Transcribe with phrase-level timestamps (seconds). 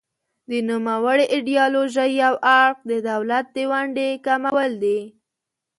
[0.49, 4.99] د نوموړې ایډیالوژۍ یو اړخ د دولت د ونډې کمول دي.